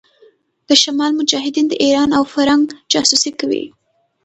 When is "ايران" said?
1.83-2.09